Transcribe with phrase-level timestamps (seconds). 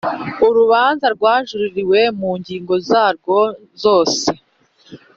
[0.47, 3.37] urubanza rwajuririwe mu ngingo zarwo
[3.83, 4.29] zose